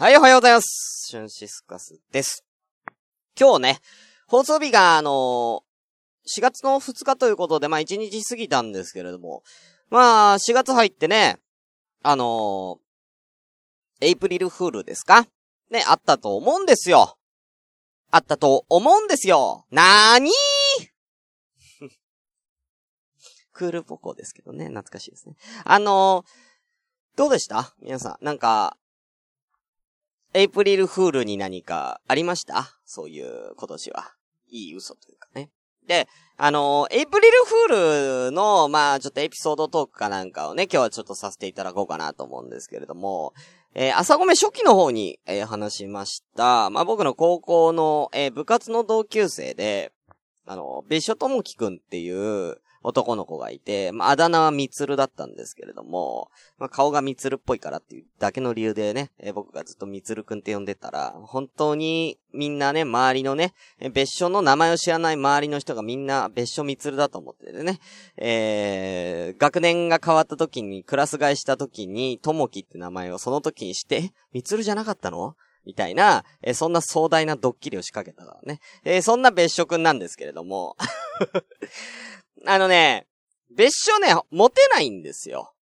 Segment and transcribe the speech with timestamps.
[0.00, 1.08] はい、おはようございます。
[1.10, 2.42] シュンシスカスです。
[3.38, 3.78] 今日ね、
[4.28, 5.62] 放送日が、あの
[6.26, 9.42] 4月の2日ということで、まあ1日過ぎたんですけれども、
[9.90, 11.36] まあ、4月入ってね、
[12.02, 12.78] あの
[14.00, 15.26] エイプリルフールですか？
[15.68, 17.18] ね、あったと思うんですよ。
[18.10, 19.66] あったと思うんですよ。
[19.70, 21.88] なーにー？
[23.52, 25.36] クールポコですけどね、懐かしいですね。
[25.62, 26.24] あの
[27.16, 27.74] どうでした？
[27.82, 28.24] 皆さん。
[28.24, 28.78] なんか、
[30.32, 32.70] エイプリルフールに何かありました？
[32.84, 34.12] そういう今年は。
[34.48, 35.50] いい嘘というかね。
[35.88, 36.06] で、
[36.36, 43.32] あのエイプリルフールの、まあちょっとエピソードトークかなんかをね、今日はちょっとさせていただこうかなと思うんですけれども、
[43.74, 46.70] えー朝ごめ初期の方に、えー話しました。
[46.70, 49.90] まあ僕の高校の、えー部活の同級生で、
[50.46, 63.52] あの、別所智樹くんっていう男の子がいて、まああだ名はみつるだったんですけれども、まあ顔がみつるっぽいからっていうだけの理由でね、えー僕がずっとみつるくんって呼んでたら、本当にみんなね、周りのね、
[63.92, 67.80] 別所の名前を知らない周りの人がみんな別所みつるだと思っててね、
[68.16, 75.36] えー、学年が変わった時に、クラス替えした時に、ともきって名前をその時にして、みつるじゃなかったの？
[75.66, 78.60] みたいな、えーそんな壮大なドッキリを仕掛けたからね。
[78.84, 80.76] えーそんな別所くんなんですけれども。
[82.46, 83.06] あのね、
[83.54, 85.52] 別所ね、モテないんですよ。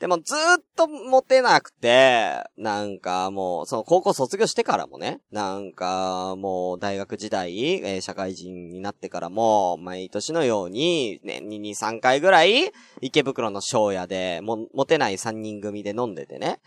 [0.00, 16.60] でもずーっとモテなくて、なんかもう、その高校卒業してからもね、なんかもう大学時代、えー社会人になってからも、毎年のように、年に2、3回ぐらい、池袋の商屋で、も、モテない3人組で飲んでてね。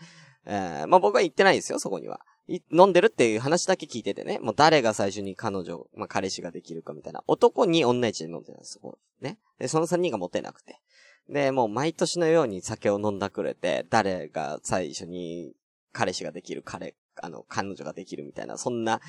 [0.46, 2.20] えーまあ僕は行ってないですよ、そこには。
[2.48, 4.38] 飲んでるっていう話だけ聞いててね。
[4.38, 7.22] もう誰が最初に彼女、まあ彼氏ができるかみたいな。
[7.26, 8.98] 男に女一で飲んでたんです、そこ。
[9.20, 9.38] ね。
[9.58, 10.80] で、その3人がモテなくて。
[11.28, 15.52] で、もう毎年のように酒を飲んだくれて、誰が最初に
[15.92, 19.00] 彼氏ができる、彼、あの、彼女ができるみたいな、そんな、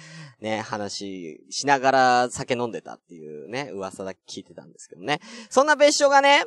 [0.41, 5.21] ね、話しながら酒飲んでたっていうね、噂だけ聞いてたんですけどね。
[5.49, 6.43] そんな別所がね、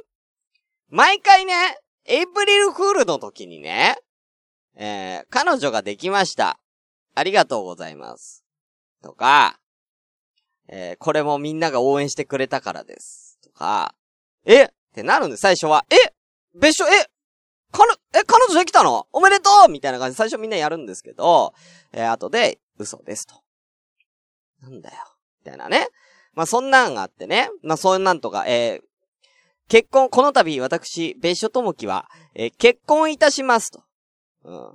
[0.90, 1.54] 毎回ね、
[2.04, 3.96] エイプリルフールの時にね、
[4.74, 6.58] えー、彼女ができました。
[7.14, 8.44] ありがとうございます。
[9.02, 9.58] とか、
[10.68, 13.38] えー、これもみんなが応援してくれたからです。
[13.42, 13.94] とか、
[14.44, 15.84] えってなるんです、最初は。
[15.90, 16.14] え
[16.54, 17.06] 別所、え
[17.70, 19.06] 彼、え、彼女できたの？
[19.12, 21.54] おめでとうみたいな感じで最初みんなやるんですけど、
[21.92, 23.34] えー後で、嘘ですと。
[24.60, 24.96] なんだよ。
[25.40, 25.88] みたいなね。
[26.34, 27.50] まあ、そんなんがあってね。
[27.62, 28.84] まあ、そんなんとか、えー
[29.68, 33.82] 結婚、この度、私、別所智樹は、えー結婚いたしますと。
[34.44, 34.74] うん。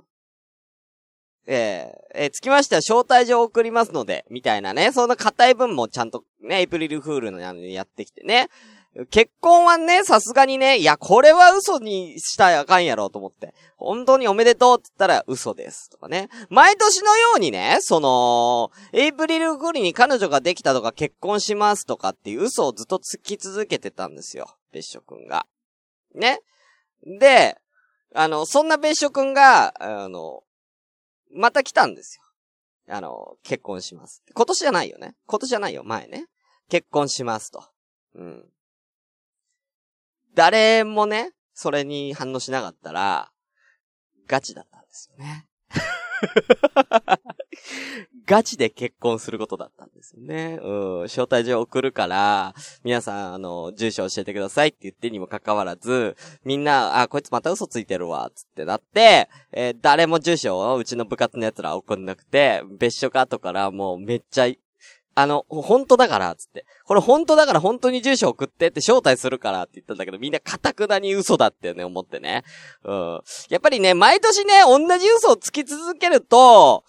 [1.50, 8.48] えーえーつきましては招待状を送りますので、みたいなね、そんな硬い文もちゃんとね、エイプリルフールのややってきてね。
[9.10, 13.54] 結婚はね、さすがにね、いや、これは嘘にしたらあかんやろと思って。
[13.76, 15.88] 本当におめでとうって言ったら嘘です。
[15.90, 16.28] とかね。
[16.50, 24.56] 毎年のようにね、その、エイプリルフールに彼女ができたとか結婚しますとかっていう嘘をずっとつき続けてたんですよ。
[24.72, 25.46] 別所くんが。
[26.14, 26.40] ね。
[27.20, 27.56] で、
[28.14, 30.42] あの、そんな別所くんが、あの、
[31.32, 32.22] また来たんですよ。
[32.94, 34.22] あの、結婚します。
[34.34, 35.14] 今年じゃないよね。
[35.26, 36.26] 今年じゃないよ、前ね。
[36.68, 37.64] 結婚しますと。
[38.14, 38.44] うん。
[40.34, 43.30] 誰もね、それに反応しなかったら、
[44.26, 45.46] ガチだったんですよね。
[48.26, 50.58] ガチで結婚することだったんですよね。
[50.62, 51.02] うん。
[51.04, 64.46] 招待状送るから、皆さん、あの、住所教えてくださいって言ってにもかかわらず、みんな、あ、こいつまた嘘ついてるわ、つってなって、えー誰も住所をうちの部活の奴ら送んなくて、別所か後からもうめっちゃ、
[65.20, 66.64] あの、本当だから、つって。
[66.84, 72.44] これ本当だから本当に住所送ってって招待するからって言ったんだけど、みんな堅くなに嘘だってね、思ってね。
[72.84, 73.20] うん。
[73.48, 76.84] やっぱりね、毎年ね、同じ嘘をつき続けると、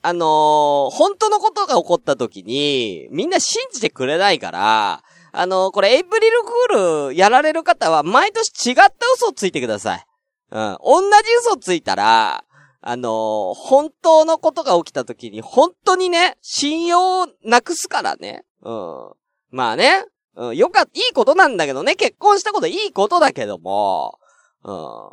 [0.00, 10.06] あのー本当のことが起こった時に、みんな信じてくれないから、あのーこれエイプリルフールやられる方は、毎年違った嘘をついてください。
[10.50, 10.78] うん。
[10.82, 11.08] 同じ
[11.40, 12.42] 嘘をついたら、
[12.80, 18.44] あのー本当のことが起きた時に、本当にね、信用をなくすからね。
[18.62, 19.10] うん。
[19.50, 20.04] まあね。
[20.36, 21.96] うん、よかっいいことなんだけどね。
[21.96, 24.18] 結婚したこといいことだけども。
[24.64, 25.10] うん。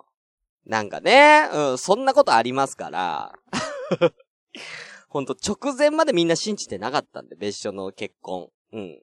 [0.65, 3.33] なんかね、うん、そんなことありますから。
[5.10, 8.50] ほんと、直前までみんな信じてなかったんで、別所の結婚。
[8.74, 9.00] うん。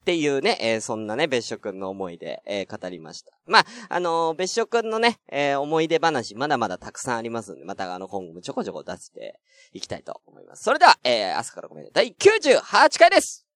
[0.00, 3.32] っていうね、えーそんなね、別所くんの思い出、えー語りました。
[3.46, 9.38] まあ、あのー別所くんのね、え思い出話、まだまだたくさんありますんで、またあの、今後もちょこちょこ出して
[9.72, 10.64] いきたいと思います。
[10.64, 13.46] それでは、えー朝からごめんね、第98回です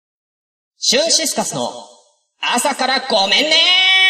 [0.76, 1.70] シュンシスカスの
[2.40, 4.03] 朝からごめんね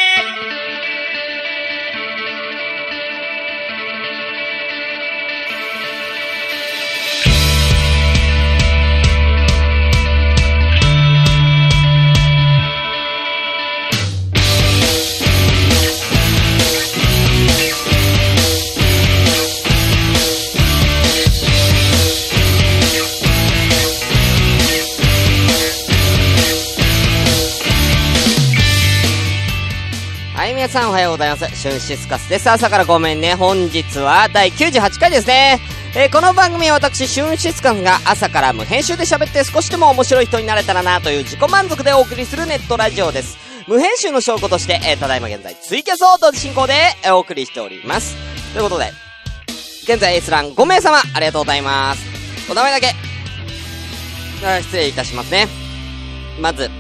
[30.65, 31.45] 皆さんおはようございます。
[31.55, 32.49] シュンシスカスです。
[32.49, 33.35] 朝からごめんね。
[33.35, 35.61] 本日は第98回ですね。
[35.95, 43.37] えー、この番組は私、シュンシスカスが朝から無編集で喋って少しでも面白い人になれたらなという自己満足でお送りするネットラジオです。
[43.69, 46.75] 無編集の証拠として、えー、ただいま現在、ツイキャスを同時進行で、
[47.13, 48.17] お送りしております。
[48.55, 48.91] ということで、
[49.83, 52.01] 現在 S ラン5名様、ありがとうございます。
[52.51, 52.95] お名前だけ、
[54.63, 55.47] 失礼いたしますね。
[56.41, 56.71] まず、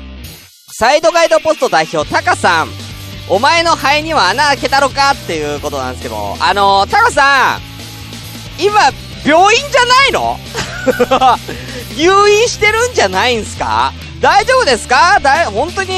[0.73, 2.84] サイドガイドポスト代表、タカさん。
[3.29, 8.81] お前の肺には穴開けたろかっていうことなんですけど、あのー、タカさん、今、
[9.25, 10.39] 病院じゃないの？
[11.97, 13.93] 入院してるんじゃないんすか？
[14.21, 15.19] 大丈夫ですか？
[15.21, 15.89] だい、本当に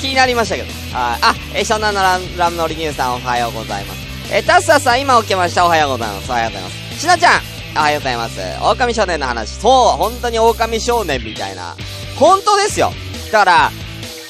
[0.00, 0.68] 気になりましたけど。
[0.94, 4.00] あ、あ、えショナのラ、ラムノリニューさんおはようございます。
[4.30, 5.64] えタッサさん今起きました。
[5.64, 6.30] おはようございます。
[6.30, 7.00] おはようございます。
[7.00, 7.40] しなちゃん、
[7.76, 8.40] おはようございます。
[8.62, 9.50] 狼少年の話。
[9.54, 11.74] そう、本当に狼少年みたいな。
[12.16, 12.92] 本当ですよ。
[13.32, 13.72] だから、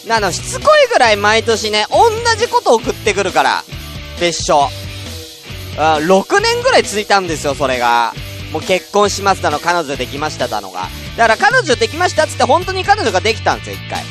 [0.08, 3.64] あの、しつこいぐらい毎年ね、同じこと送ってくるから。
[4.20, 4.70] 別所。
[5.78, 8.14] あ6年ぐらい続いたんですよ、それが。
[8.52, 10.88] もう結婚しますだの、彼女できましただのが。
[11.16, 14.04] だから彼女できましたっつって本当に彼女ができたんですよ、一回。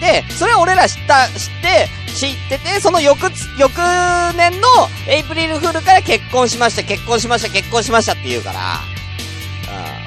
[0.00, 3.72] で、それを俺ら知った、知って、知ってて、その翌、翌
[4.36, 4.68] 年の
[5.08, 8.80] エイプリルフールから結婚しました、結婚しました、結婚しましたって言うから。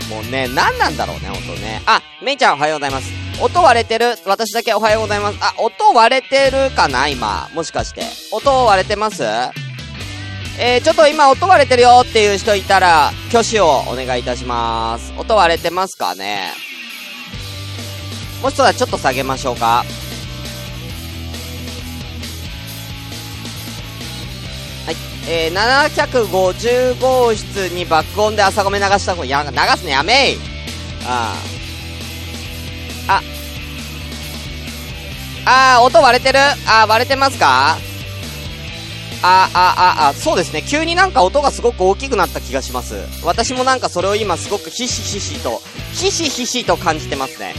[0.01, 1.81] うん、もうね、何なんだろうね、ほんとね。
[1.85, 3.24] あ、メイちゃんおはようございます。
[3.41, 5.37] 音割れてる私だけおはようございます。
[5.41, 7.49] あ、音割れてるかな今？
[7.53, 8.03] もしかして。
[8.31, 9.23] 音割れてます？
[10.57, 15.13] えー、ちょっと今音割れてるよっていう人いたら、挙手をお願いいたします。
[15.17, 16.53] 音割れてますかね？
[18.41, 19.83] もしそうだちょっと下げましょうか。
[24.85, 24.95] はい。
[25.27, 30.37] えー、750号室に爆音で朝ごめ流した方や、流すのやめい
[31.05, 31.64] ああ。
[33.07, 33.21] あ
[35.77, 36.39] あ、音割れてる？
[36.67, 37.77] あ割れてますか？
[39.21, 40.61] あ、あ、あ、あ、そうですね。
[40.61, 42.95] 急になんか音がすごく大きくなった気がします。
[43.23, 45.61] 私もなんかそれを今すごくひしひしと、
[45.93, 47.53] ひしひしと感じてますね。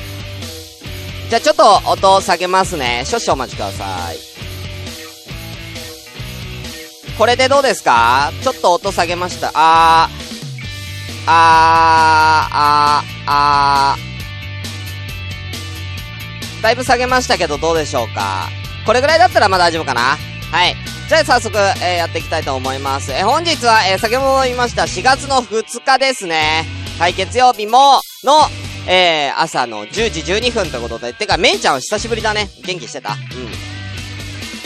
[1.29, 3.03] じゃあちょっと音を下げますね。
[3.05, 4.17] 少々お待ちください。
[7.19, 8.33] これでどうですか？
[8.43, 9.51] ちょっと音下げました。
[9.55, 10.13] あー、
[11.27, 14.16] あー、あー、あー。
[16.63, 18.49] だいぶ下げましたけどどうでしょうか？
[18.87, 20.17] これぐらいだったらまあ大丈夫かな？
[20.51, 20.75] はい。
[21.09, 23.13] じゃあ早速、えー、やっていきたいと思います。
[23.13, 26.65] えー、本日は、えー、先ほど言いました4月の2日ですね。
[26.99, 28.33] はい、月曜日も、の、
[28.89, 32.49] えー、朝の10時12分ということで、てか、めいちゃんは久しぶりだね。
[32.65, 33.13] 元気してた？
[33.13, 33.17] うん。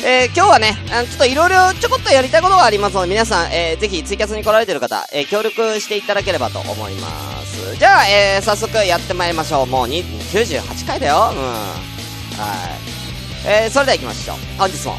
[0.03, 7.40] えー、今日はね、あの、ちょっといろいろちょこっとやりたいことがありますので、皆さん、えー、ぜひツイキャスに来られてる方、えー、協力していただければと思います。
[7.79, 9.67] じゃあ、えー、早速やってまいりましょう。
[9.67, 11.31] もう、98回だよ。
[11.33, 11.39] うん。
[11.39, 11.75] は
[12.87, 12.91] い。
[13.47, 14.37] えー、それでは行きましょう。
[14.59, 14.95] 本日も。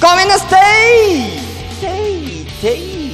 [0.00, 0.58] ごめんなさ
[1.04, 3.06] いていてい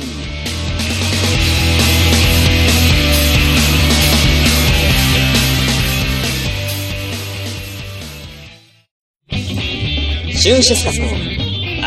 [10.42, 11.06] シュンシスカスの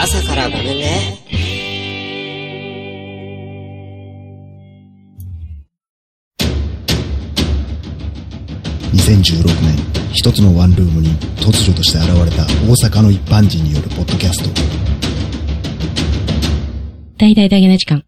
[0.02, 1.45] 朝からごめんね。
[8.96, 14.50] 2016年、一つのワンルームに突如として現れた大阪の一般人によるポッドキャスト。
[17.18, 18.06] 大々大げな時間。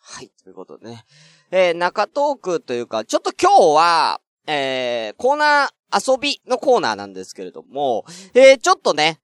[0.00, 1.04] はい、ということでね。
[1.52, 9.20] えー、中トークというか、ちょっと今日は、えー、コーナー、遊びのコーナーなんですけれども、えー、ちょっとね、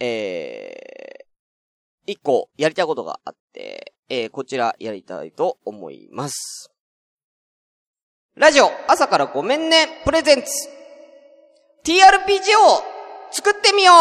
[0.00, 6.73] えー、一個やりたいことがあって、えー、こちらやりたいと思います。
[8.36, 10.68] ラジオ、朝からごめんね、プレゼンツ。
[11.84, 12.82] TRPG を
[13.30, 13.92] 作ってみよ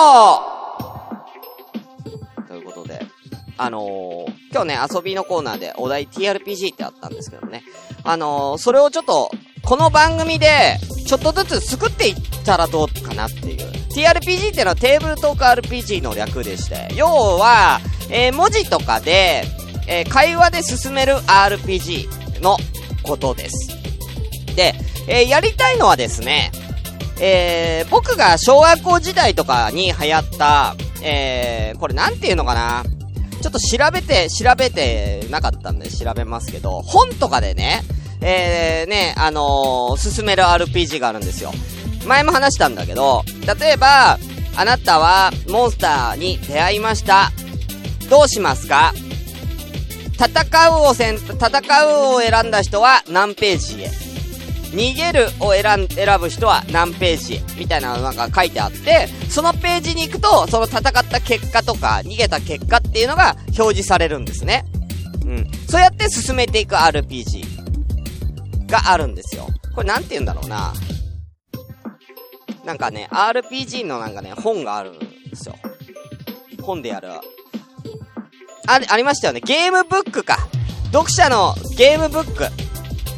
[2.39, 3.05] うということで、
[3.59, 7.63] あのー、今日ね、遊びのコーナーでお題 TRPG ってあったんですけどね。
[8.03, 9.29] あのー、それをちょっと、
[9.61, 13.57] この番組で、ちょっとずつ作っていったらどうかなっていう。
[13.95, 17.05] TRPG っていうのはテーブルトーク RPG の略でして、要
[17.37, 19.43] は、えー、文字とかで、
[19.87, 22.57] えー、会話で進める RPG の
[23.03, 23.92] ことです。
[24.55, 24.75] で、
[25.07, 26.51] えー、やりたいのはですね、
[27.19, 32.83] えー、僕が小学校時代とかに流行った、えー、これなんていうのかな
[33.41, 37.83] ちょっと調べて、調べてなかったんで調べますけど、本とかでね、
[38.21, 41.51] えー、ね、あのー、進める RPG があるんですよ。
[42.05, 43.23] 前も話したんだけど、
[43.59, 44.17] 例えば、
[44.55, 47.31] あなたはモンスターに出会いました。
[48.09, 48.93] どうしますか？
[50.13, 54.02] 戦うを、戦うを選んだ人は何ページへ？
[54.73, 64.65] 逃げるを選ん、選ぶ人は何ページみたいなのなんか書いてあって、そのページに行くと、その戦った結果とか、逃げた結果っていうのが表示されるんですね。
[65.25, 65.51] うん。
[65.69, 69.47] そうやって進めていく RPG があるんですよ。
[69.75, 70.73] これなんて言うんだろうな。
[72.65, 75.55] なんかね、RPG のなんかね、本があるんですよ。
[76.61, 77.11] 本でやる。
[77.11, 77.21] あ、
[78.67, 79.41] ありましたよね。
[79.41, 80.37] ゲームブックか。
[80.91, 82.47] 読者のゲームブック。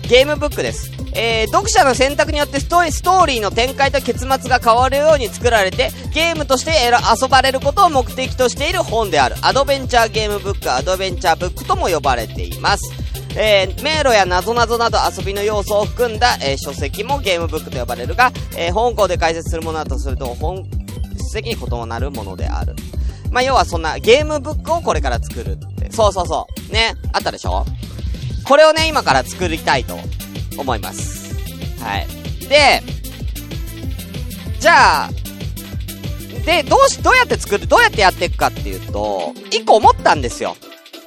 [0.08, 0.95] ゲームブックです。
[1.16, 6.74] えー、読者の選択によってストーリー、ストーリーの展開と結末が変わるように作られて、ゲームとして
[7.22, 9.36] 遊ばれることを目的としている本である。
[9.42, 12.92] アドベンチャーゲームブック、アドベンチャーブックとも呼ばれています。
[13.38, 20.64] えー、迷路や謎々など遊びの要素を含んだ、えー、書籍もゲームブックと呼ばれるが、えー、本項で解説するものだとすると、本
[21.18, 22.76] 書籍に異なるものである。
[23.32, 25.92] まあ、要はそんなゲームブックをこれから作るって。
[25.92, 26.74] そうそうそう。
[26.74, 26.96] ね。
[27.12, 27.66] あったでしょ？
[28.46, 29.98] これをね、今から作りたいと
[30.58, 31.36] 思います。
[31.82, 32.08] はい。
[32.48, 32.82] で、
[34.60, 35.10] じゃあ、
[36.46, 40.56] で、どうし、どうやって作る、どうやってやっていくかっていうと、一個思ったんですよ。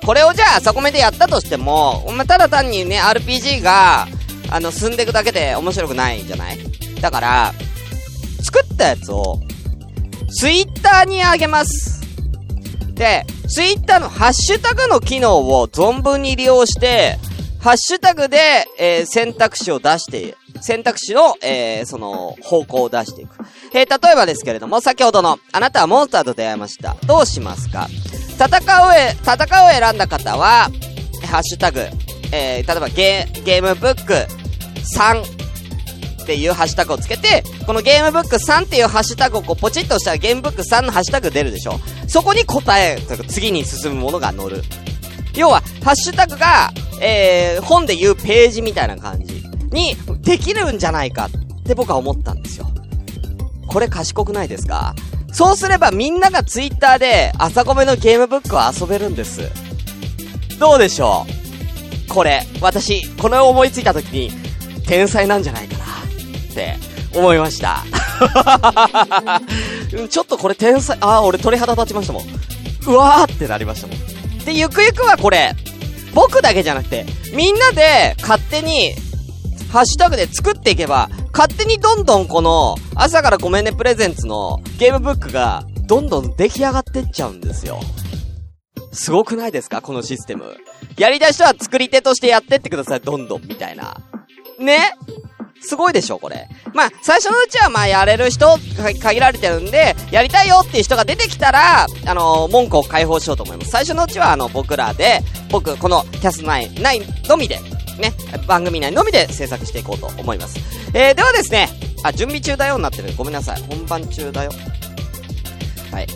[0.04, 4.08] これをじゃあ、朝コメでやったとしても、まあ、ただ単にね、RPG が、
[4.50, 6.58] あの、進んでいくだけで面白くないんじゃない？
[7.00, 7.52] だから、
[8.42, 9.38] 作ったやつを、
[10.30, 12.02] ツイッターにあげます。
[12.94, 17.18] で、ツイッターのハッシュタグの機能を存分に利用して、
[17.60, 18.38] ハッシュタグで、
[18.78, 23.30] えー選択肢を出して、選択肢の、えーその、方向を出していく。
[23.74, 26.96] えー例えばですけれども、先ほどの、あなたはモンスターと出会いました。
[27.06, 27.88] どうしますか？
[28.38, 30.70] 戦うえ、戦うを選んだ方は、
[31.26, 31.80] ハッシュタグ、
[32.32, 34.14] えー例えばゲ、ゲームブック
[34.96, 35.22] 3
[36.22, 42.98] っていうハッシュタグをつけて、このゲームブック3っていうハッシュタグをこうポチッとしたらゲームブック3のハッシュタグ出るでしょそこに答え、
[43.28, 44.62] 次に進むものが載る。
[45.34, 52.66] 要は、ハッシュタグが、えー、本で言うページみたいな感じにできるんじゃないかって僕は思ったんですよ。
[53.66, 54.94] これ賢くないですか？
[55.32, 59.42] そうすればみんながツイッターで朝ごめのゲームブックを遊べるんです。
[60.58, 61.26] どうでしょ
[62.08, 62.08] う？
[62.12, 64.30] これ、私、これを思いついた時に、
[64.86, 66.76] 天才なんじゃないかなって
[67.14, 67.84] 思いました。
[70.08, 72.24] ちょっとこれ天才、あ、俺鳥肌立ちましたもん。
[72.86, 73.98] うわーってなりましたもん。
[74.46, 75.54] で、ゆくゆくはこれ、
[76.18, 78.92] 僕だけじゃなくて、みんなで勝手に、
[79.70, 87.78] ハッシュタグで作っていけば、勝手にどんどんこの、朝からごめんねプレゼンツのゲームブックが、どんどん出来上がってっちゃうんですよ。
[88.90, 89.80] すごくないですか？
[89.80, 90.56] このシステム。
[90.96, 93.96] やりたい人は作り手としてやってってください、どんどん、みたいな。
[94.58, 94.96] ね？
[95.68, 96.48] すごいでしょ、これ。
[96.72, 98.58] まあ、最初のうちは、まあ、やれる人、
[99.02, 103.70] 限られてるんで、やりたいよっていう人が出てきたら、あの門戸を開放しようと思います。
[103.70, 105.20] 最初のうちは、あの、僕らで、
[105.50, 107.58] 僕、この、キャスナイン、ナインのみで、
[107.98, 108.14] ね、
[108.46, 110.58] 番組内のみで制作していこうと思います。
[110.94, 111.68] えー、ではですね、
[112.02, 113.12] あ、準備中だよになってる。
[113.14, 113.60] ごめんなさい。
[113.68, 114.52] 本番中だよ。
[115.92, 116.06] はい。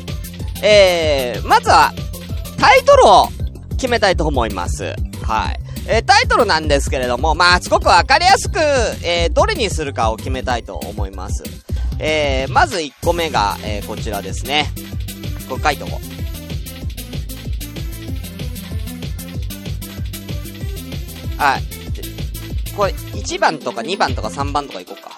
[0.62, 1.92] えー、まずは、
[2.58, 3.28] タイトルを
[3.72, 4.94] 決めたいと思います。
[5.22, 5.61] はい。
[5.88, 8.58] えータイトルなんですけれども、まあ、すごくわかりやすく、
[9.04, 11.42] えーどれにするかを決めたいと思います。
[11.98, 14.70] えー、まず1個目が、えーこちらですね。
[15.48, 16.00] これ書いとこ
[21.38, 21.42] う。
[21.42, 21.62] はい。
[22.76, 25.10] これ、1番とか2番とか3番とかいこうか。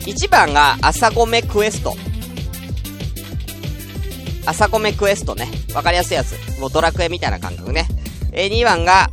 [0.00, 1.94] 1番が、朝ごめクエスト。
[4.44, 5.48] 朝ごめクエストね。
[5.74, 6.36] わかりやすいやつ。
[6.60, 7.88] もうドラクエみたいな感覚ね。
[8.38, 9.08] えー、2番が、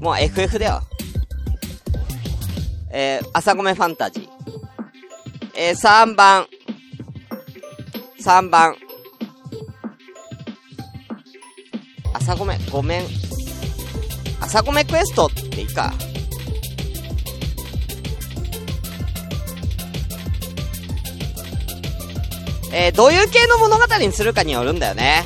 [0.00, 0.82] もう FF だよ。
[2.90, 4.28] えー、朝ごめファンタジー。
[5.56, 6.46] えー、3番。
[8.20, 8.74] 3番。
[12.14, 13.06] 朝ごめ、ごめん。
[14.40, 15.92] 朝ごめクエストっていいか。
[22.72, 25.24] えー、どういう系の物語にするかによるんだよね。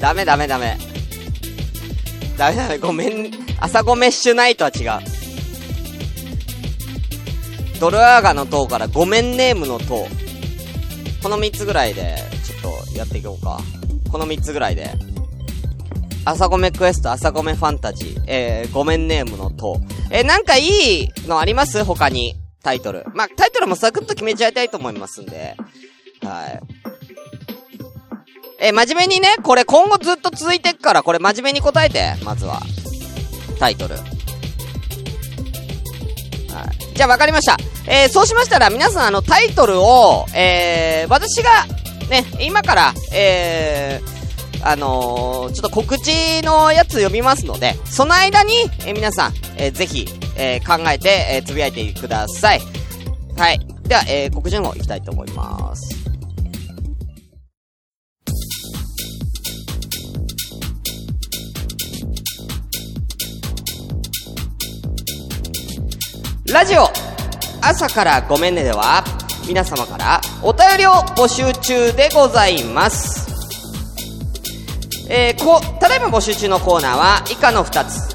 [0.00, 0.87] ダメダメダメ。
[2.38, 3.32] ダメダメ、ごめん。
[3.58, 5.00] 朝ごメッシュナイトは違う。
[7.80, 10.06] ドルアーガの塔からごめんネームの塔。
[11.20, 13.58] この3つぐらいで、ちょっとやっていこうか。
[14.12, 14.88] この3つぐらいで。
[16.24, 19.80] 朝ごめクエスト、朝ごめファンタジー、えー、ごめんネームの塔。
[20.12, 21.82] えー、なんかいいのあります？
[21.84, 22.36] 他に。
[22.62, 23.04] タイトル。
[23.14, 25.56] まあ、タイトルもサクッと決めちゃいたいと思いますんで。
[26.22, 26.60] はい。
[28.60, 32.60] え、真面目にね、これ今後ずっと続いてっから、これ真面目に答えて、まずは。
[33.58, 33.94] タイトル。
[33.96, 34.04] はい。
[36.94, 37.56] じゃあ分かりました。
[37.86, 41.66] えー、そうしましたら皆さんあのタイトルを、えー、私が、
[42.10, 52.60] ね、今から、えー、あのー、ちょっと告知のやつ読みますので、その間に、えー、皆さん、えー、ぜひ、えー、考えて、えー、つぶやいてください。
[53.36, 53.60] はい。
[53.84, 55.97] では、えー、告知の方行きたいと思います。
[66.50, 66.88] ラジオ。
[67.60, 69.04] 朝からごめんねでは
[69.46, 73.28] 皆様からお便りを募集中でございます。
[75.10, 78.14] えー、こ、ただいま募集中のコーナーは以下の2つ。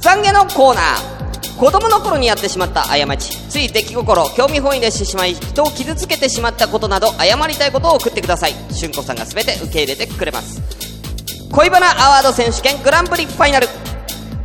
[0.00, 1.58] 懺悔のコーナー。
[1.58, 8.54] 子供の頃にやってしまった過ちつい出来心興味本位でしてしまい人を傷つけてしまったことなど謝りたいことを送ってください。
[8.72, 10.62] しゅんこさんが全て受け入れてくれます。
[11.52, 13.68] 恋バナアワード選手権グランプリファイナル。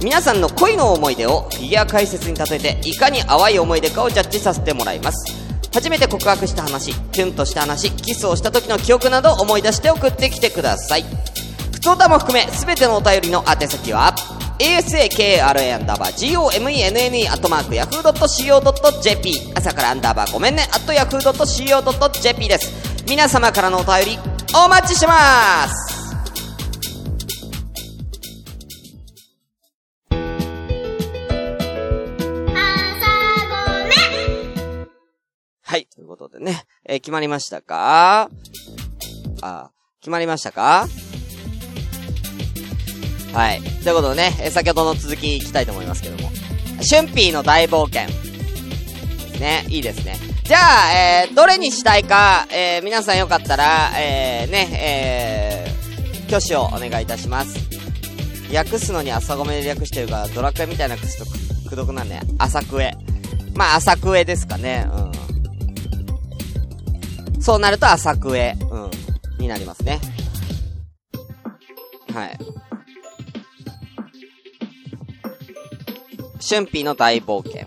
[0.01, 5.35] 皆さんの恋の思い出をフィギュア解説に例えていかに淡い思い出かをジャッジさせてもらいます。
[5.73, 11.03] 初めて告白した話キュンとした話キスをした時の記憶など思い出して送ってきてください。
[11.73, 14.15] 普通歌も含め全てのお便りの宛先は
[14.57, 23.05] asakra アンダーバー gomenne アットマーク yahoo.co.jp 朝からアンダーバーごめんねアット yahoo.co.jp です。
[23.07, 24.19] 皆様からのお便り
[24.55, 25.88] お待ちしてます
[36.39, 38.29] ね、えー、決まりましたか？
[39.41, 40.87] あ、決まりましたか？
[43.33, 43.61] はい。
[43.61, 46.29] ということでね、えー、先ほどの続きいきたいと思いますけども。
[46.89, 48.09] 春ピーの大冒険。
[49.39, 50.17] ね、いいですね。
[50.43, 57.69] じゃあ、えー、どれにしたいか、えー、皆さんよかったら、えー、ね、えー、挙手をお願いいたします。
[58.53, 62.21] 訳すのに朝ごめで略してるから、ドラクエみたいなくすとくどくなんね。
[62.39, 62.93] 朝クエ。
[63.53, 64.87] まあ、朝クエですかね。
[64.91, 65.08] うん。
[67.49, 68.91] そうなると浅くえ、うん、
[69.39, 69.99] になりますね。
[72.13, 72.37] はい。
[76.47, 77.65] 春辟の大冒険。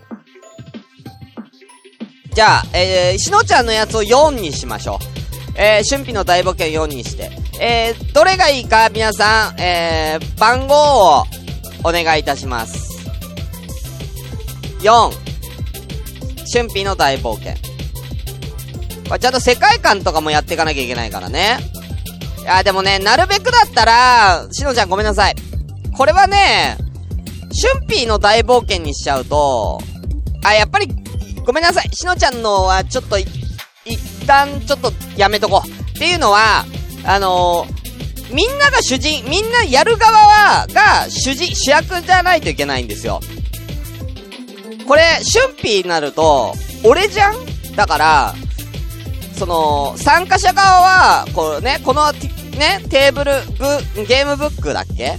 [2.33, 5.59] じゃあ、えー、しのちゃんのやつを4にしましょう。
[5.59, 7.29] えー、春辟の大冒険4にして。
[7.59, 10.75] えー、どれがいいか、皆さん、えー、番号
[11.19, 11.23] を
[11.83, 13.11] お願いいたします。
[14.79, 15.11] 4、
[16.53, 17.72] 春辟の大冒険。
[19.09, 21.57] まあ、ちゃんと世界観とかもやっていかなきゃいけないからね。
[22.41, 25.35] いや、でもね、なるべくだったら、しのちゃんごめんなさい。
[25.95, 26.77] これはね、
[27.77, 29.79] 春ピーの大冒険にしちゃうと、
[30.43, 30.87] あ、やっぱり、
[31.45, 31.89] ごめんなさい。
[31.93, 33.29] しのちゃんのはちょっと、一
[34.25, 35.69] 旦ちょっとやめとこう。
[35.69, 36.65] っていうのは、
[37.05, 43.21] あのー、みんなが主人、みんなやる側は、が主人、主役じゃないといけないんですよ。
[44.87, 47.35] これ、春ピーになると、俺じゃん？
[47.75, 48.35] だから、
[49.43, 53.33] その、参加者側は、こうね、この、ね、テーブル、
[53.93, 55.17] ブ、ゲームブックだっけ？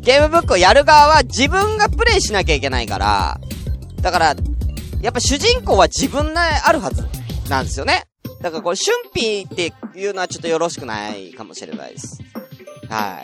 [0.00, 3.38] ゲームブックをやる側は自分がプレイしなきゃいけないから、
[4.00, 4.34] だから、
[5.00, 7.06] やっぱ主人公は自分であるはず
[7.48, 8.06] なんですよね。
[8.40, 12.20] だからこれ、春辟っていうのはちょっとよろしくないかもしれないです。
[12.90, 13.22] は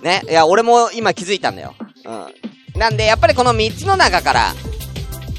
[0.00, 0.02] い。
[0.02, 0.22] ね。
[0.26, 1.74] いや、俺も今気づいたんだよ。
[2.06, 2.78] うん。
[2.80, 4.54] なんで、やっぱりこの3つの中から、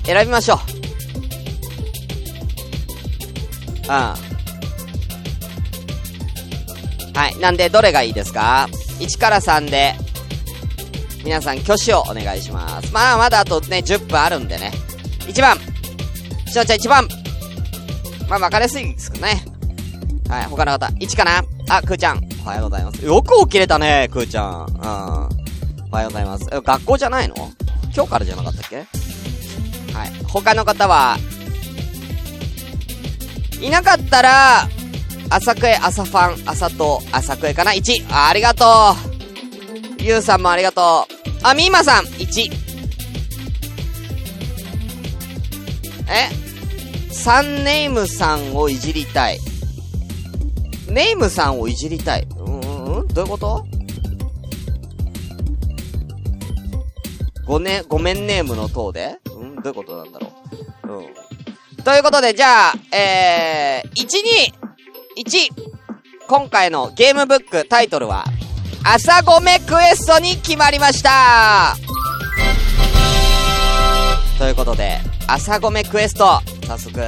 [0.05, 0.82] 選びましょう。
[3.83, 3.89] うん。
[3.89, 4.15] は
[7.29, 7.37] い。
[7.39, 8.67] なんで、どれがいいですか
[8.99, 9.93] ?1 から3で、
[11.23, 12.91] 皆さん挙手をお願いします。
[12.91, 14.71] まあ、まだあとね、10分あるんでね。
[15.21, 15.57] 1番。
[16.47, 17.07] しのちゃん1番。
[18.29, 19.45] まあ、わかりやすいですけどね。
[20.29, 20.87] はい、他の方。
[20.87, 22.21] 1かなあ、くーちゃん。
[22.43, 23.05] おはようございます。
[23.05, 24.65] よく起きれたね、くーちゃん。
[24.65, 24.73] うん。
[25.91, 26.45] おはようございます。
[26.45, 27.35] 学校じゃないの？
[27.95, 28.77] 今日からじゃなかったっけ？
[28.77, 28.83] は
[30.05, 30.11] い。
[30.27, 31.17] 他の方は、
[33.63, 34.67] いなかったら、
[35.29, 38.05] 朝クエ、朝ファン、朝と、朝クエかな ?1。
[38.11, 38.65] あ、りがと
[39.99, 40.03] う。
[40.03, 41.29] ゆうさんもありがとう。
[41.43, 42.51] あ、みーまさん、1。
[46.09, 46.29] え？
[47.13, 49.39] サンネームさんをいじりたい。
[50.89, 52.27] ネームさんをいじりたい。
[52.37, 52.59] うん、
[52.99, 53.65] うん、どういうこと？
[57.45, 59.19] ごね、ごめんネームの塔で？
[59.37, 60.27] うんどういうことなんだろ
[60.83, 60.87] う？
[60.97, 61.05] うん。
[61.83, 64.05] ということで、じゃあ、えー、1、
[65.17, 65.49] 2、1、
[66.27, 68.23] 今回のゲームブックタイトルは、
[68.85, 71.75] 朝ごめクエストに決まりました
[74.39, 77.01] ということで、朝ごめクエスト、早速。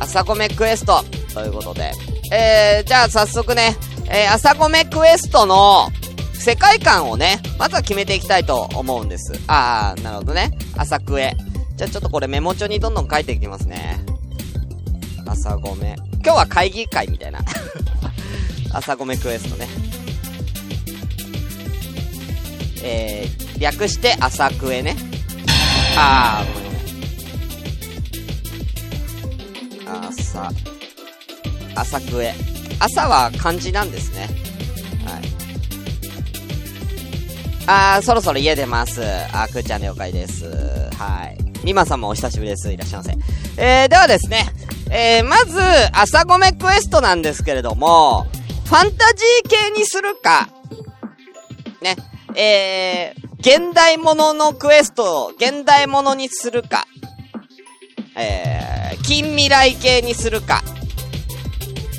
[0.00, 1.92] 朝ごめクエスト、ということで。
[2.32, 3.76] えー、じゃあ早速ね、
[4.10, 5.90] えー、朝ごめクエストの
[6.32, 9.38] 世界観をね、まずは決めていきたいと思うんです。
[9.46, 10.52] あー、なるほどね。
[10.78, 11.36] 朝クエ。
[11.76, 13.98] じゃあちょっとこれメモ帳にどんどん書いていきますね。
[15.26, 15.96] 朝ごめ。
[16.24, 17.40] 今日は会議会みたいな。
[18.72, 19.66] 朝ごめクエストね。
[22.82, 24.96] えー、略して朝クエね。
[25.96, 26.70] あー、ごめん
[29.84, 30.08] ごめん。
[30.08, 30.52] 朝、
[31.74, 32.34] 朝クエ。
[32.78, 34.47] 朝は漢字なんですね。
[37.70, 39.02] あー、そろそろ家出ます。
[39.04, 40.46] あー、くーちゃん了解です。
[40.96, 41.36] はい。
[41.62, 42.72] みまさんもお久しぶりです。
[42.72, 43.16] いらっしゃいませ。
[43.58, 44.46] えー、ではですね、
[44.90, 45.60] えー、まず、
[45.92, 48.26] 朝ごめクエストなんですけれども、
[48.64, 50.48] ファンタジー系にするか、
[51.82, 51.96] ね、
[52.34, 56.86] えー、現代物のクエストを現代物にするか、
[58.16, 60.62] えー、近未来系にするか、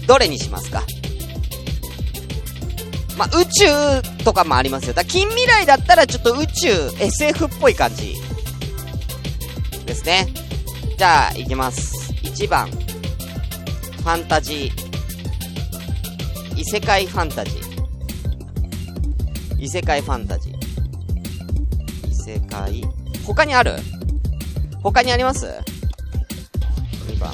[0.08, 0.82] どれにしますか？
[3.20, 4.94] まあ、宇宙とかもありますよ。
[4.94, 6.70] だ近未来だったらちょっと宇宙、
[7.02, 8.16] SF っぽい感じ。
[9.86, 10.30] ですね。
[10.98, 12.14] じゃあ、いきます。
[12.24, 12.70] 1番。
[12.70, 16.60] ファンタジー。
[16.60, 17.60] 異世界ファンタジー。
[19.60, 20.56] 異世界ファンタジー。
[22.10, 22.82] 異世界。
[23.26, 23.74] 他にある？
[24.82, 25.46] 他にあります
[27.06, 27.34] ?2 番。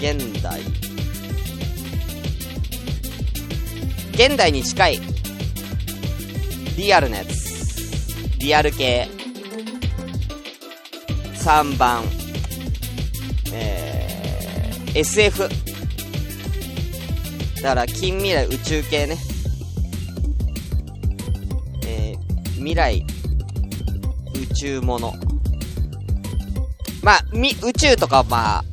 [0.00, 0.87] 現代。
[4.18, 5.00] 現代に近い。
[6.76, 8.36] リアルなやつ。
[8.40, 9.06] リアル系。
[11.34, 12.02] 3番。
[13.52, 15.48] えー、SF。
[17.62, 19.16] だから近未来宇宙系ね。
[21.86, 23.06] えー、未来、
[24.50, 25.14] 宇宙もの。
[27.04, 28.64] まあ、み、宇宙とかまあ、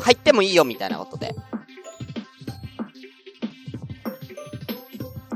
[0.00, 1.34] 入ってもいいよみたいなことで。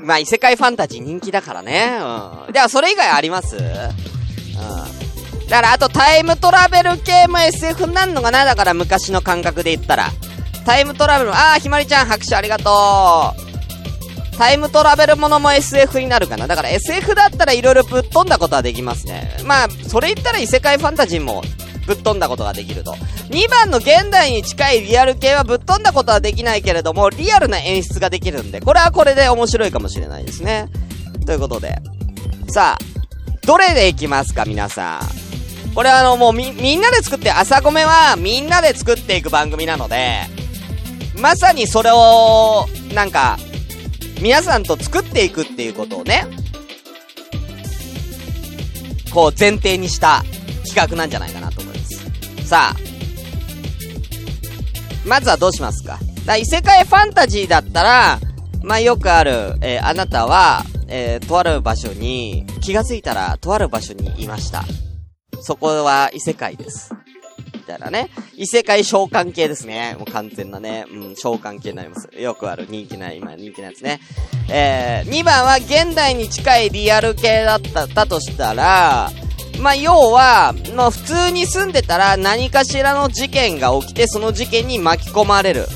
[0.09, 1.99] まあ、異世界ファンタジー人気だからね。
[2.47, 2.53] うん。
[2.53, 3.57] では、それ以外あります？
[3.57, 3.62] うん。
[3.62, 3.90] だ
[5.51, 8.47] から、あとタイムトラベル系も SF になるのかな？
[8.47, 10.11] だから昔の感覚で言ったら。
[10.64, 13.35] タイムトラベル、あー、ひまりちゃん拍手ありがと
[14.35, 14.37] う。
[14.38, 16.47] タイムトラベルものも SF になるかな？
[16.47, 19.31] だから SF だったら色々ぶっ飛んだことはできますね。
[19.44, 21.42] まあ、それ言ったら異世界ファンタジーも
[21.88, 22.92] ぶっ飛んだことができると。
[23.31, 30.68] 2番の現代に近いリアル系はぶっ飛んだことはできないけれども、リアルな演出ができるんで、これはこれで面白いかもしれないですね。
[31.24, 31.79] ということで。
[32.48, 35.74] さあ、どれでいきますか、皆さん。
[35.74, 40.20] これはあの、もうみ、みんなで作って、朝米はみんなで作っていく番組なので、
[41.16, 43.38] まさにそれを、なんか、
[44.20, 46.27] 皆さんと作っていくっていうことをね、
[49.11, 50.22] こう前提にした
[50.66, 51.48] 企画なんじゃないかな。
[52.49, 52.77] さあ、
[55.07, 55.99] まずはどうしますか？
[56.25, 58.19] だ異世界ファンタジーだったら、
[58.63, 64.65] まあ、よくある、えー、あなたは、えー、とある場所に、気がついたら、とある場所にいました。
[65.43, 66.95] そこは異世界です。
[67.53, 68.09] みたいなね。
[68.35, 69.95] 異世界召喚系ですね。
[69.99, 72.09] もう完全なね、うん、召喚系になります。
[72.19, 74.01] よくある人気な、今人気なやつね。
[74.51, 79.11] えー、2番は現代に近いリアル系だった、だとしたら、
[79.61, 85.66] まあ、要は、まあ、普通に住んでたら何かしらの事件が起きて、その事件に巻き込まれる。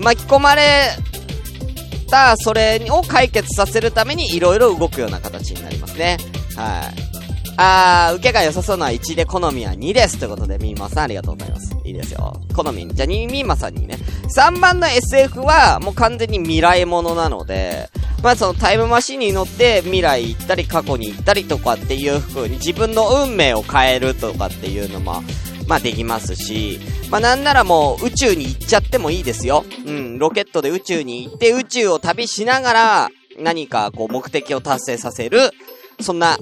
[0.00, 0.90] 巻き込まれ
[2.10, 6.18] た、それを解決させるために色々動くような形になりますね。
[6.56, 7.12] はい。
[7.56, 10.18] あー、受けが良さそうな1で好みは2です。
[10.18, 11.76] ということで、ミーマさんありがとうございます。
[11.84, 12.40] いいですよ。
[12.54, 12.88] 好み。
[12.88, 13.98] じゃあ、ミーマさんにね。
[14.34, 17.90] 3番の SF は、もう完全に未来ものなので、
[18.22, 25.22] まあそのタイムマシンに乗って未来行ったり過去に行ったりとかっていう風に自分の運命を変えるとかっていうのも、
[25.66, 26.80] まあできますし、
[27.10, 29.64] まあなんならもう宇宙に行っちゃってもいいですよ。
[29.86, 33.08] うん、ロケットで宇宙に行って宇宙を旅しながら
[33.38, 35.50] 何かこう目的を達成させる、
[36.00, 36.38] そんな、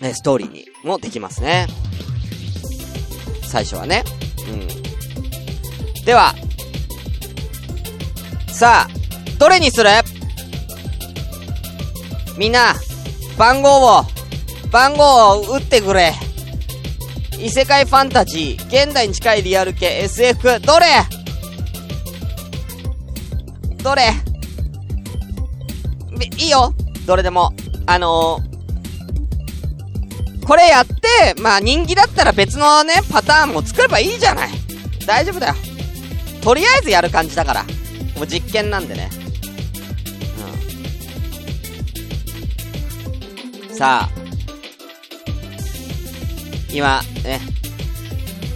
[0.00, 1.66] ね、ストーリーにもできますね。
[3.42, 4.04] 最初はね。
[4.50, 6.04] うん。
[6.04, 6.34] では、
[8.52, 9.90] さあ、どれにする？
[12.36, 12.74] みんな、
[13.38, 14.04] 番号を、
[14.70, 16.12] 番号を打ってくれ。
[17.38, 20.86] 異世界ファンタジー、現代に近いリアル系、SF、どれ？
[23.82, 24.12] どれ？
[26.38, 26.74] いいよ
[27.06, 27.52] どれでも。
[27.86, 30.94] あのー、これやって、
[31.40, 34.50] まあ人気だったら別のね、パターンも作ればいいじゃない。
[35.06, 35.54] 大丈夫だよ。
[36.42, 37.64] とりあえずやる感じだから。
[38.16, 39.10] もう実験なんでね。
[43.76, 44.10] さあ、
[46.72, 47.40] 今、ね。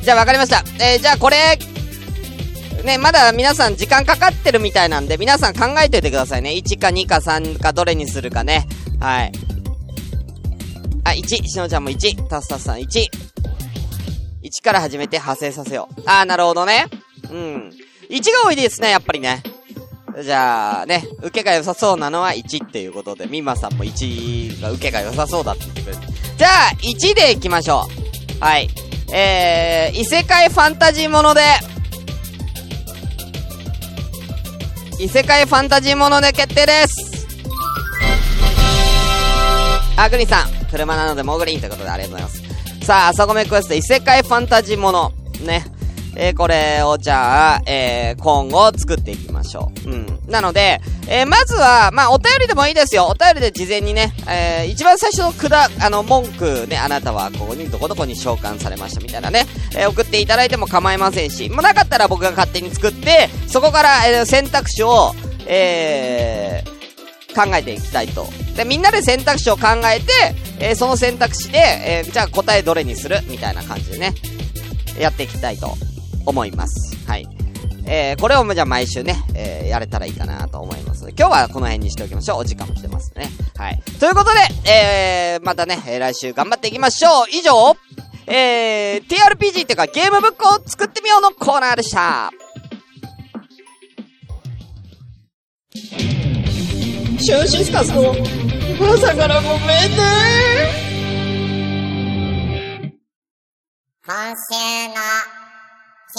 [0.02, 0.64] じゃあわかりました。
[0.82, 1.58] えー、じゃあこれ、
[2.84, 6.52] ね、まだ皆さん時間かかってるみたいなんで、皆さん考えておいてくださいね。
[6.52, 8.66] 1か2か3かどれにするかね。
[8.98, 9.32] はい。
[11.04, 12.86] あ、1、しのちゃんも1、タスタスさん1。
[14.42, 16.02] 1から始めて派生させよう。
[16.06, 16.86] あー、なるほどね。
[17.30, 17.72] うん。
[18.08, 19.42] 1が多いですね、やっぱりね。
[20.22, 25.98] じゃあ、ね、受けが良さそうなのは1っていうことで、ミマさんも1が受けが良さそうだって言ってくれる。
[26.36, 27.86] じゃあ、1で行きましょ
[28.40, 28.44] う。
[28.44, 28.68] はい。
[29.12, 31.42] えー、異世界ファンタジーもので、
[34.98, 37.26] 異世界ファンタジーもので決定です
[39.96, 40.66] あ、グリーンさん。
[40.70, 42.86] 車なのでモグリーンということでありがとうございます。
[42.86, 45.12] さあ、朝ごめクエスト異世界ファンタジーもの。
[45.44, 45.64] ね。
[46.16, 49.90] えー、これをじゃあ、えー、今後作っていきましょう。
[49.90, 50.20] うん。
[50.26, 53.06] なので、えー、まずは、まあ、お便りでもいいですよ。
[53.06, 59.46] お便りで事前にね、えー、一番最初のくだ、あの、文句ね、あなたはここにどこどこに召喚されましたみたいなね、
[59.76, 65.14] えー、送っていただいても構いませんし、もうなかったら僕が勝手に作って、そこから、えー、選択肢を、
[65.46, 66.80] えー、
[67.34, 68.26] 考えていきたいと。
[68.56, 70.12] で、みんなで選択肢を考えて、
[70.58, 74.14] えー、その選択肢で、えー、じゃあ答えどれにするみたいな感じでね、
[74.98, 75.76] やっていきたいと
[76.26, 76.96] 思います。
[77.06, 77.28] はい。
[77.86, 82.38] えー、これをじゃあ毎週ね、えー、やれたらいいかなと思います今日はこの辺にしておきましょう。
[82.38, 83.28] お時間も来てますね。
[83.56, 83.82] はい。
[83.98, 87.26] ということで、えー、またね、えー、来週頑張っていきましょう。
[87.30, 87.76] 以上、
[88.26, 92.30] えー、TRPG っていうかゲームブックを作ってみようのコーナーでした。
[97.22, 98.14] シュスカスの
[98.92, 99.58] 朝からごめん
[99.90, 99.96] ね
[104.06, 105.39] 今週の
[106.12, 106.18] こ。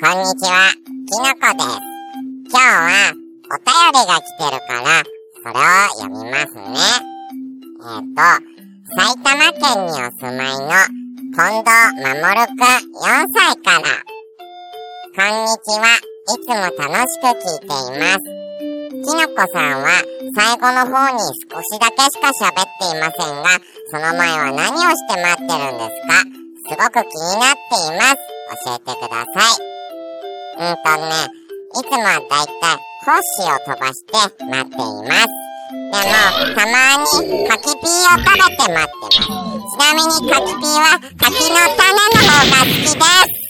[0.00, 1.80] こんにちは、きのこです。
[2.50, 3.12] 今日は
[3.48, 5.00] お便りが来てるから、
[5.42, 6.76] それを読みますね。
[7.80, 8.20] えっ、ー、と、
[8.94, 10.68] 埼玉県にお住まいの
[11.32, 13.88] 近藤守くん4歳から。
[15.16, 18.44] こんにちは、いつも楽しく聞いています。
[19.04, 19.88] きのこさんは
[20.34, 21.20] 最後の方に
[21.50, 23.48] 少しだけしか喋っていませんが、
[23.90, 26.24] その前は何をして待ってるんですか？
[26.66, 28.16] すごく気になっています。
[28.64, 29.60] 教えてください。
[30.56, 31.12] うんとね、
[31.74, 34.12] いつもはだいたい星を飛ばして
[34.46, 35.28] 待っています。
[35.74, 36.16] でも、
[36.54, 37.04] たまに
[37.48, 39.64] 柿ピーを食べて待ってます。
[39.64, 40.86] ちなみに柿ピーは
[41.18, 43.43] 柿の種の方が好きです。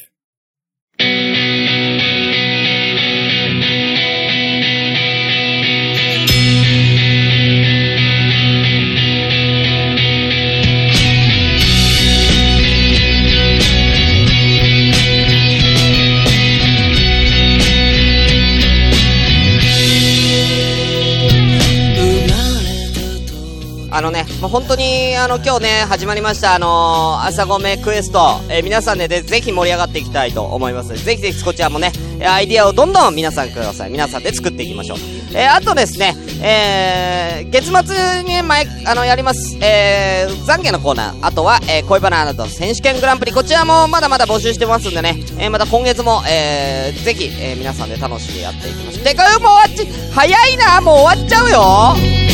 [23.95, 30.89] あのね、もう本当に、あの、今日ね、始まりました、あのー、朝ごめクエスト、えー、皆さんで、ね、ぜひ盛り上がっていきたいと思います。
[31.05, 31.93] ぜひぜひこちらもね、
[32.27, 33.91] アイディアをどんどん皆さんください。
[33.91, 34.99] 皆さんで作っていきましょう。
[35.33, 49.05] えー、あとですね、えー、月末に前、あの、やります、えー、懺悔のコーナー、あとは、えー、恋バナなど選手権グランプリ、こちらもまだまだ募集してますんでね、えー、また今月も、えー、ぜひ、えー、皆さんで楽しくやっていきましょう。
[49.05, 52.34] てか、もう終わっち、早いな、もう終わっちゃうよ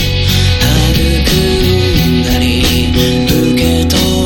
[1.41, 2.63] んなに
[3.27, 4.20] 受け取る。